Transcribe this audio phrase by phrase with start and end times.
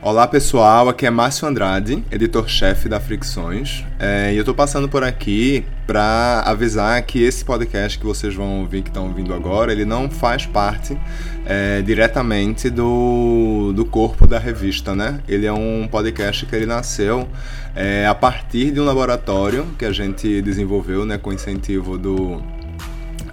[0.00, 5.02] Olá pessoal, aqui é Márcio Andrade, editor-chefe da Fricções, é, e eu estou passando por
[5.02, 9.84] aqui para avisar que esse podcast que vocês vão ouvir, que estão ouvindo agora, ele
[9.84, 10.96] não faz parte
[11.44, 15.18] é, diretamente do, do corpo da revista, né?
[15.26, 17.28] Ele é um podcast que ele nasceu
[17.74, 22.40] é, a partir de um laboratório que a gente desenvolveu, né, com incentivo do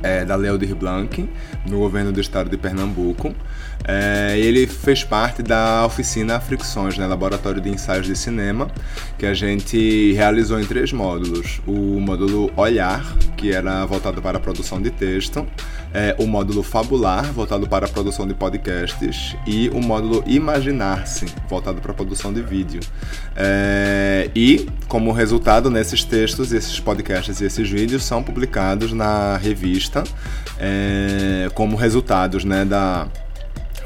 [0.02, 1.28] é, da Leo Blanc,
[1.68, 3.34] no governo do estado de Pernambuco.
[3.88, 8.68] É, ele fez parte da oficina Fricções, né, Laboratório de Ensaios de Cinema,
[9.18, 11.62] que a gente realizou em três módulos.
[11.68, 13.06] O módulo Olhar,
[13.38, 15.46] que era voltado para a produção de texto,
[15.94, 21.80] é, o módulo Fabular, voltado para a produção de podcasts, e o módulo Imaginar-se, voltado
[21.80, 22.82] para a produção de vídeo.
[23.36, 30.04] É, e, como resultado, nesses textos, esses podcasts e esses vídeos são publicados na revista
[30.60, 33.08] é, como resultados né, da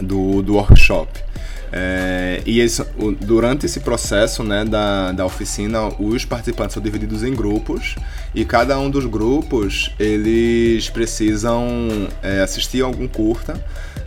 [0.01, 1.29] do, do workshop.
[1.71, 2.83] É, e esse,
[3.21, 7.95] durante esse processo né, da, da oficina, os participantes são divididos em grupos
[8.33, 13.63] e cada um dos grupos eles precisam é, assistir algum curta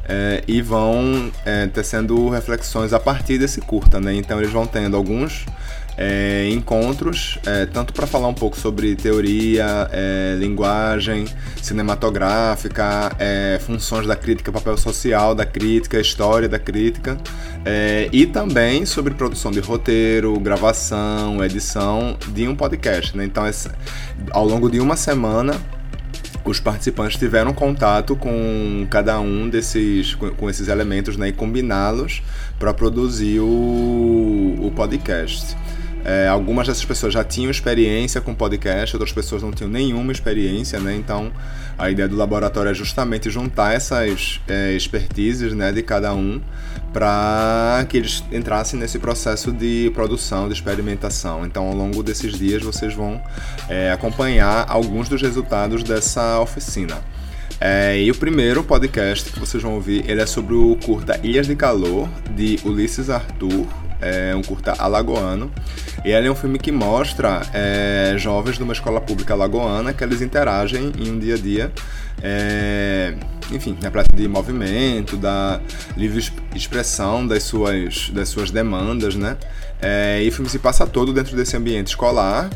[0.09, 4.01] é, e vão é, tecendo reflexões a partir desse curta.
[4.01, 4.15] Né?
[4.15, 5.47] Então eles vão tendo alguns
[5.97, 11.27] é, encontros, é, tanto para falar um pouco sobre teoria, é, linguagem
[11.61, 17.17] cinematográfica, é, funções da crítica, papel social da crítica, história da crítica,
[17.65, 23.17] é, e também sobre produção de roteiro, gravação, edição de um podcast.
[23.17, 23.25] Né?
[23.25, 23.45] Então,
[24.31, 25.55] ao longo de uma semana,
[26.45, 32.23] os participantes tiveram contato com cada um desses com esses elementos né, e combiná-los
[32.59, 35.57] para produzir o, o podcast.
[36.05, 40.81] É, algumas dessas pessoas já tinham experiência com podcast, outras pessoas não tinham nenhuma experiência,
[40.81, 40.95] né?
[40.97, 41.33] Então,
[41.79, 46.41] a ideia do laboratório é justamente juntar essas é, expertises né, de cada um
[46.93, 51.47] para que eles entrassem nesse processo de produção, de experimentação.
[51.47, 53.23] Então, ao longo desses dias, vocês vão
[53.69, 56.99] é, acompanhar alguns dos resultados dessa oficina.
[57.61, 61.47] É, e o primeiro podcast que vocês vão ouvir, ele é sobre o curta Ilhas
[61.47, 63.67] de Calor, de Ulisses Arthur,
[64.03, 65.51] é um curta alagoano.
[66.05, 70.03] E ele é um filme que mostra é, jovens de uma escola pública alagoana que
[70.03, 71.73] eles interagem em um dia a dia.
[72.21, 73.15] É,
[73.53, 75.61] enfim, na prática de movimento, da
[75.97, 79.37] livre expressão das suas, das suas demandas, né?
[79.81, 82.51] É, e o filme se passa todo dentro desse ambiente escolar,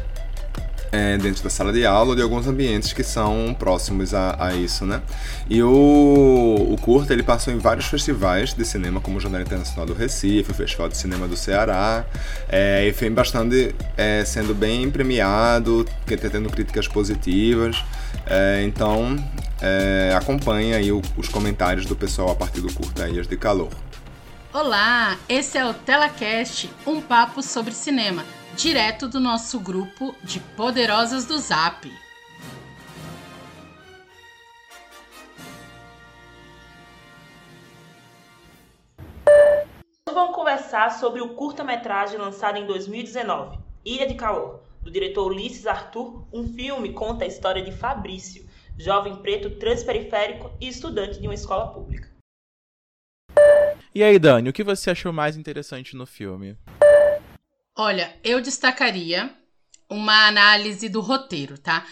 [0.92, 4.54] é, dentro da sala de aula ou de alguns ambientes que são próximos a, a
[4.54, 5.02] isso, né?
[5.48, 9.86] E o, o curta ele passou em vários festivais de cinema, como o Jornal Internacional
[9.86, 12.04] do Recife, o Festival de Cinema do Ceará,
[12.48, 17.84] é, e foi bastante é, sendo bem premiado, tendo críticas positivas.
[18.26, 19.16] É, então
[19.60, 23.70] é, acompanhe aí o, os comentários do pessoal a partir do curta Ilhas de Calor.
[24.52, 28.24] Olá, esse é o TelaCast, um papo sobre cinema
[28.56, 31.92] direto do nosso grupo de poderosas do Zap.
[40.08, 46.26] Vamos conversar sobre o curta-metragem lançado em 2019, Ilha de Calor, do diretor Ulisses Arthur.
[46.32, 51.74] Um filme conta a história de Fabrício, jovem preto transperiférico e estudante de uma escola
[51.74, 52.08] pública.
[53.94, 56.56] E aí, Dani, o que você achou mais interessante no filme?
[57.78, 59.36] Olha, eu destacaria
[59.90, 61.84] uma análise do roteiro, tá?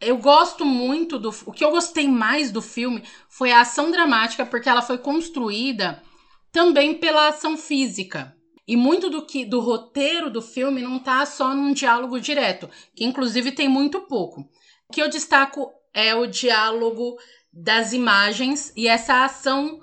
[0.00, 1.30] Eu gosto muito do.
[1.44, 6.00] O que eu gostei mais do filme foi a ação dramática, porque ela foi construída
[6.52, 8.36] também pela ação física.
[8.68, 13.04] E muito do que do roteiro do filme não tá só num diálogo direto, que
[13.04, 14.42] inclusive tem muito pouco.
[14.88, 17.18] O que eu destaco é o diálogo
[17.52, 19.80] das imagens e essa ação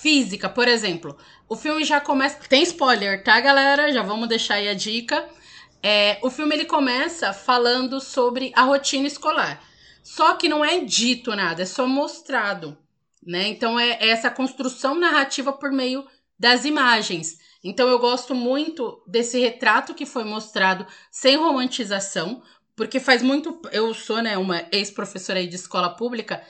[0.00, 1.16] física, por exemplo.
[1.48, 2.38] O filme já começa.
[2.48, 3.92] Tem spoiler, tá, galera?
[3.92, 5.28] Já vamos deixar aí a dica.
[5.82, 9.62] É, o filme ele começa falando sobre a rotina escolar.
[10.02, 12.76] Só que não é dito nada, é só mostrado.
[13.24, 13.48] Né?
[13.48, 16.04] Então é, é essa construção narrativa por meio
[16.38, 17.38] das imagens.
[17.62, 22.42] Então eu gosto muito desse retrato que foi mostrado sem romantização,
[22.74, 23.60] porque faz muito.
[23.70, 26.42] Eu sou né, uma ex-professora de escola pública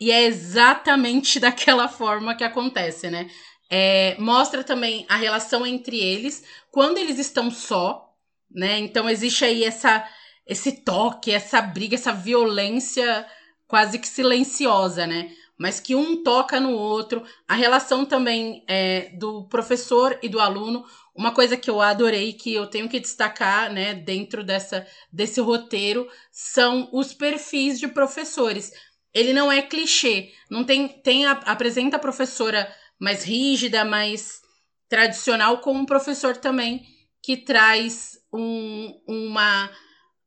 [0.00, 3.28] e é exatamente daquela forma que acontece, né?
[3.70, 8.14] É, mostra também a relação entre eles quando eles estão só,
[8.50, 8.78] né?
[8.78, 10.06] Então existe aí essa,
[10.46, 13.26] esse toque, essa briga, essa violência
[13.66, 15.30] quase que silenciosa, né?
[15.58, 17.22] Mas que um toca no outro.
[17.46, 20.84] A relação também é, do professor e do aluno.
[21.14, 26.08] Uma coisa que eu adorei, que eu tenho que destacar, né, dentro dessa, desse roteiro,
[26.30, 28.70] são os perfis de professores
[29.14, 30.32] ele não é clichê.
[30.50, 34.40] Não tem, tem a, apresenta a professora mais rígida, mais
[34.88, 36.82] tradicional, com um professor também
[37.22, 39.70] que traz um, uma,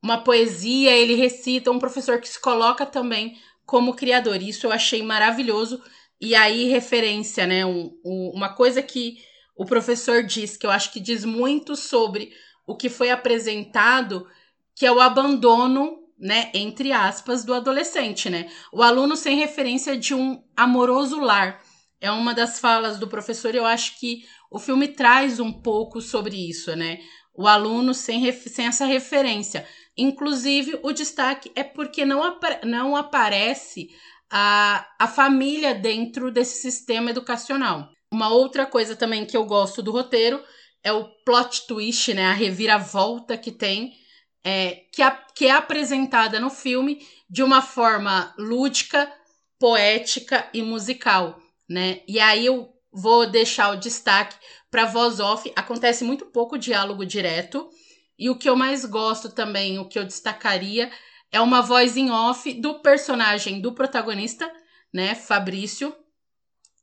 [0.04, 4.42] uma poesia, ele recita, um professor que se coloca também como criador.
[4.42, 5.82] Isso eu achei maravilhoso.
[6.20, 7.66] E aí, referência, né?
[7.66, 9.18] Um, um, uma coisa que
[9.56, 12.32] o professor diz, que eu acho que diz muito sobre
[12.68, 14.28] o que foi apresentado,
[14.76, 18.48] que é o abandono, né, entre aspas, do adolescente, né?
[18.72, 21.60] O aluno sem referência de um amoroso lar.
[22.00, 26.36] É uma das falas do professor, eu acho que o filme traz um pouco sobre
[26.48, 27.00] isso, né?
[27.34, 29.66] O aluno sem, sem essa referência.
[29.98, 33.90] Inclusive, o destaque é porque não, ap não aparece
[34.30, 37.90] a, a família dentro desse sistema educacional.
[38.14, 40.44] Uma outra coisa também que eu gosto do roteiro
[40.84, 42.28] é o plot twist, né?
[42.28, 43.94] A reviravolta que tem,
[44.44, 49.12] é, que, a, que é apresentada no filme de uma forma lúdica,
[49.60, 51.40] poética e musical,
[51.70, 52.02] né?
[52.08, 54.36] E aí eu vou deixar o destaque
[54.70, 55.52] para voz off.
[55.56, 57.70] Acontece muito pouco diálogo direto.
[58.18, 60.92] E o que eu mais gosto também, o que eu destacaria,
[61.32, 64.52] é uma voz em off do personagem do protagonista,
[64.94, 65.96] né, Fabrício,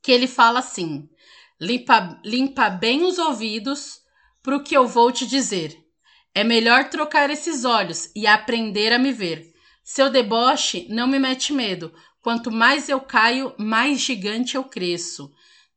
[0.02, 1.08] que ele fala assim:
[1.61, 4.00] limpa, limpa bem os ouvidos
[4.43, 5.76] para o que eu vou te dizer.
[6.38, 9.52] É melhor trocar esses olhos e aprender a me ver.
[9.82, 11.93] Seu deboche não me mete medo.
[12.23, 15.32] Quanto mais eu caio, mais gigante eu cresço.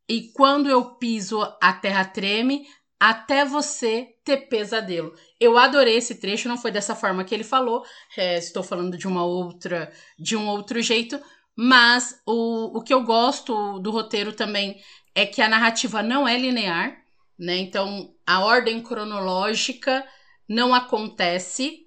[0.08, 2.68] E quando eu piso, a terra treme,
[3.00, 5.16] até você ter pesadelo.
[5.40, 7.84] Eu adorei esse trecho, não foi dessa forma que ele falou,
[8.16, 11.20] é, estou falando de uma outra, de um outro jeito,
[11.56, 14.80] mas o, o que eu gosto do roteiro também
[15.16, 17.02] é que a narrativa não é linear,
[17.40, 17.58] né?
[17.58, 20.06] Então a ordem cronológica
[20.48, 21.86] não acontece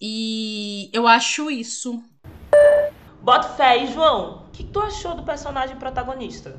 [0.00, 2.02] e eu acho isso.
[3.20, 4.46] Bota fé aí, João.
[4.46, 6.58] O que tu achou do personagem protagonista?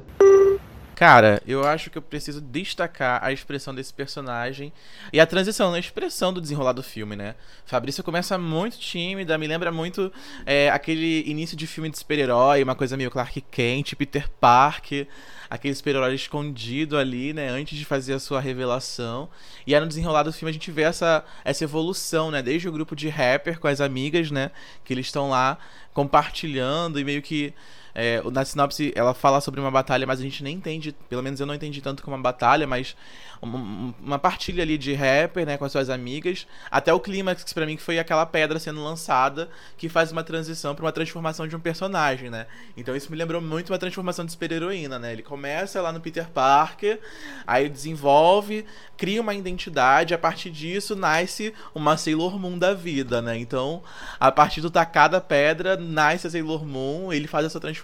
[1.02, 4.72] Cara, eu acho que eu preciso destacar a expressão desse personagem
[5.12, 7.34] e a transição na expressão do desenrolar do filme, né?
[7.66, 10.14] Fabrício começa muito tímida, me lembra muito
[10.46, 15.08] é, aquele início de filme de super-herói, uma coisa meio Clark Kent, Peter Parker,
[15.50, 17.50] aquele super-herói escondido ali, né?
[17.50, 19.28] Antes de fazer a sua revelação.
[19.66, 22.44] E aí no desenrolar do filme a gente vê essa, essa evolução, né?
[22.44, 24.52] Desde o grupo de rapper com as amigas, né?
[24.86, 25.58] Que eles estão lá
[25.96, 27.56] compartilhando e meio que
[27.94, 31.40] é, na sinopse ela fala sobre uma batalha, mas a gente nem entende, pelo menos
[31.40, 32.96] eu não entendi tanto como uma batalha, mas
[33.42, 37.66] uma, uma partilha ali de rapper, né, com as suas amigas, até o clímax para
[37.66, 41.56] mim que foi aquela pedra sendo lançada que faz uma transição para uma transformação de
[41.56, 42.46] um personagem, né?
[42.78, 45.12] Então isso me lembrou muito uma transformação de super-heroína, né?
[45.12, 47.00] Ele começa lá no Peter Parker,
[47.46, 48.66] aí desenvolve,
[48.96, 53.38] cria uma identidade, a partir disso nasce uma Sailor Moon da vida, né?
[53.38, 53.82] Então,
[54.20, 57.81] a partir do tacada pedra nasce a Sailor Moon, ele faz essa transformação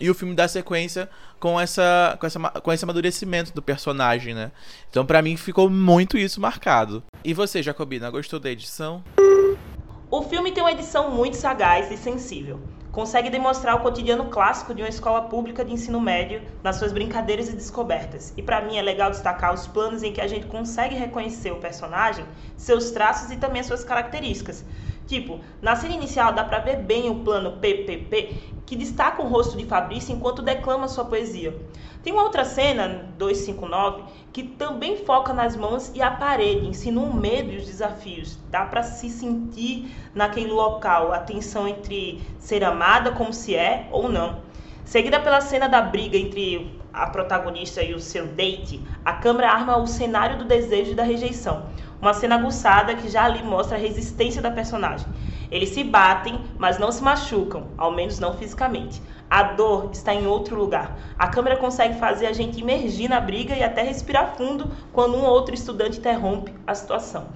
[0.00, 1.08] e o filme dá sequência
[1.40, 4.52] com essa com essa com esse amadurecimento do personagem, né?
[4.90, 7.02] Então para mim ficou muito isso marcado.
[7.24, 9.02] E você, Jacobina, gostou da edição?
[10.10, 12.60] O filme tem uma edição muito sagaz e sensível.
[12.90, 17.48] Consegue demonstrar o cotidiano clássico de uma escola pública de ensino médio nas suas brincadeiras
[17.48, 18.32] e descobertas.
[18.36, 21.56] E para mim é legal destacar os planos em que a gente consegue reconhecer o
[21.56, 22.24] personagem,
[22.56, 24.64] seus traços e também as suas características.
[25.08, 29.56] Tipo, na cena inicial dá pra ver bem o plano PPP que destaca o rosto
[29.56, 31.58] de Fabrício enquanto declama sua poesia.
[32.02, 34.02] Tem uma outra cena, 259,
[34.34, 38.38] que também foca nas mãos e a parede, ensina o medo e os desafios.
[38.50, 44.10] Dá para se sentir naquele local a tensão entre ser amada como se é ou
[44.10, 44.40] não.
[44.84, 49.76] Seguida pela cena da briga entre a protagonista e o seu date, a câmera arma
[49.76, 51.66] o cenário do desejo e da rejeição.
[52.00, 55.08] Uma cena aguçada que já ali mostra a resistência da personagem.
[55.50, 59.02] Eles se batem, mas não se machucam, ao menos não fisicamente.
[59.28, 60.96] A dor está em outro lugar.
[61.18, 65.24] A câmera consegue fazer a gente emergir na briga e até respirar fundo quando um
[65.24, 67.26] ou outro estudante interrompe a situação.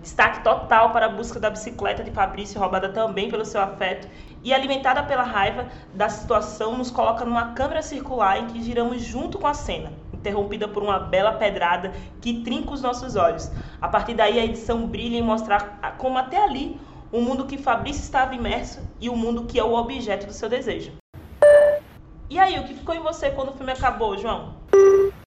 [0.00, 4.06] Destaque total para a busca da bicicleta de Fabrício, roubada também pelo seu afeto
[4.44, 9.38] e alimentada pela raiva da situação, nos coloca numa câmera circular em que giramos junto
[9.38, 13.50] com a cena interrompida por uma bela pedrada que trinca os nossos olhos.
[13.80, 16.80] A partir daí, a edição brilha em mostrar como até ali
[17.12, 20.48] o mundo que Fabrício estava imerso e o mundo que é o objeto do seu
[20.48, 20.92] desejo.
[22.30, 24.54] E aí, o que ficou em você quando o filme acabou, João?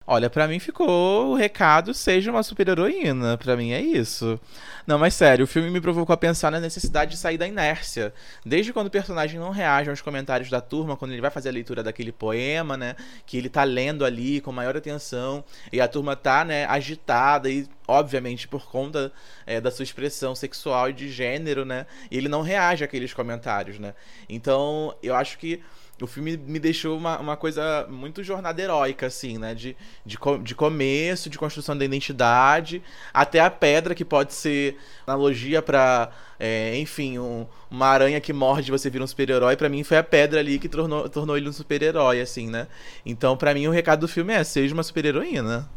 [0.10, 3.38] Olha, para mim ficou o recado seja uma super-heroína.
[3.38, 4.40] Para mim é isso.
[4.88, 8.14] Não, mas sério, o filme me provocou a pensar na necessidade de sair da inércia.
[8.46, 11.52] Desde quando o personagem não reage aos comentários da turma, quando ele vai fazer a
[11.52, 12.96] leitura daquele poema, né?
[13.26, 15.44] Que ele tá lendo ali com maior atenção.
[15.74, 19.12] E a turma tá, né, agitada e, obviamente, por conta
[19.46, 21.86] é, da sua expressão sexual e de gênero, né?
[22.10, 23.94] Ele não reage àqueles comentários, né?
[24.30, 25.62] Então, eu acho que
[26.02, 29.56] o filme me deixou uma, uma coisa muito jornada heróica, assim, né?
[29.56, 29.76] De,
[30.06, 32.82] de, de começo, de construção da identidade,
[33.14, 38.72] até a pedra, que pode ser analogia para é, enfim, um, uma aranha que morde
[38.72, 39.56] você vira um super-herói.
[39.56, 42.68] para mim foi a pedra ali que tornou, tornou ele um super-herói, assim, né?
[43.06, 45.68] Então, para mim, o recado do filme é: seja uma super-heroína.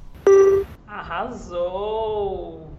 [0.87, 2.71] Arrasou!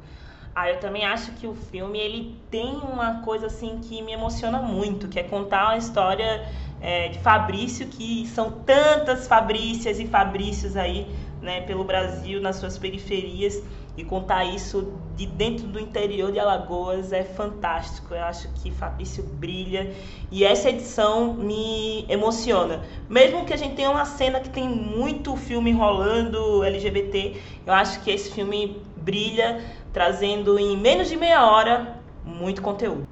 [0.54, 4.60] Ah, eu também acho que o filme ele tem uma coisa assim que me emociona
[4.60, 6.46] muito, que é contar uma história
[6.82, 11.08] é, de Fabrício, que são tantas Fabrícias e Fabrícios aí,
[11.42, 13.64] né, pelo Brasil, nas suas periferias,
[13.96, 18.14] e contar isso de dentro do interior de Alagoas é fantástico.
[18.14, 19.94] Eu acho que Fabrício brilha
[20.32, 22.82] e essa edição me emociona.
[23.10, 28.02] Mesmo que a gente tenha uma cena que tem muito filme rolando LGBT, eu acho
[28.02, 29.62] que esse filme brilha,
[29.92, 33.08] trazendo em menos de meia hora muito conteúdo.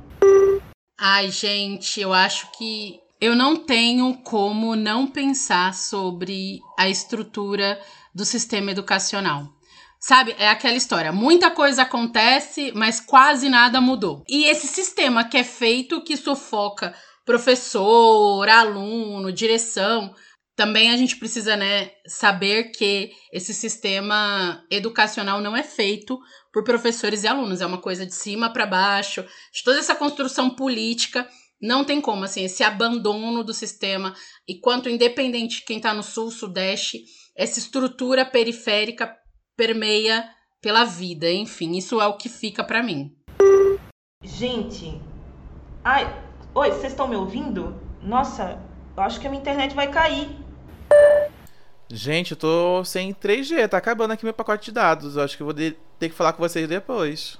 [0.99, 7.79] Ai, gente, eu acho que eu não tenho como não pensar sobre a estrutura
[8.13, 9.47] do sistema educacional.
[9.99, 11.11] Sabe, é aquela história.
[11.11, 14.23] Muita coisa acontece, mas quase nada mudou.
[14.29, 16.95] E esse sistema que é feito, que sufoca
[17.25, 20.13] professor, aluno, direção,
[20.55, 26.19] também a gente precisa, né, saber que esse sistema educacional não é feito
[26.51, 30.49] por professores e alunos, é uma coisa de cima para baixo, de toda essa construção
[30.49, 31.27] política
[31.61, 34.15] não tem como, assim, esse abandono do sistema,
[34.47, 37.03] e quanto independente quem está no sul, sudeste,
[37.35, 39.13] essa estrutura periférica
[39.57, 40.29] permeia
[40.61, 41.29] pela vida.
[41.29, 43.13] Enfim, isso é o que fica para mim.
[44.23, 45.01] Gente,
[45.83, 46.05] ai,
[46.53, 47.77] oi, vocês estão me ouvindo?
[48.01, 48.61] Nossa,
[48.95, 50.29] eu acho que a minha internet vai cair.
[51.91, 55.15] Gente, eu tô sem 3G, tá acabando aqui meu pacote de dados.
[55.15, 57.37] Eu acho que eu vou ter que falar com vocês depois.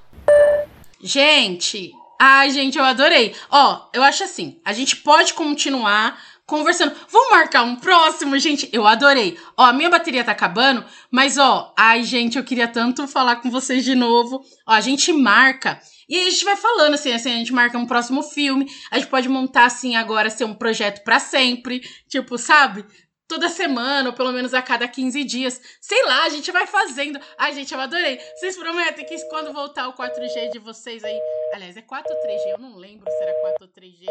[1.02, 1.92] Gente,
[2.22, 3.34] Ai, gente, eu adorei.
[3.50, 6.94] Ó, eu acho assim, a gente pode continuar conversando.
[7.10, 8.68] Vamos marcar um próximo, gente?
[8.74, 9.40] Eu adorei.
[9.56, 13.50] Ó, a minha bateria tá acabando, mas ó, ai, gente, eu queria tanto falar com
[13.50, 14.44] vocês de novo.
[14.68, 15.80] Ó, a gente marca
[16.10, 18.68] e a gente vai falando assim, assim, a gente marca um próximo filme.
[18.92, 22.84] A gente pode montar assim agora ser um projeto para sempre, tipo, sabe?
[23.30, 25.62] Toda semana, ou pelo menos a cada 15 dias.
[25.80, 27.20] Sei lá, a gente vai fazendo.
[27.38, 28.20] Ai, gente, eu adorei.
[28.36, 31.22] Vocês prometem que quando voltar o 4G de vocês aí.
[31.54, 34.06] Aliás, é 4 3G, eu não lembro se era 4 3G,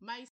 [0.00, 0.28] mas.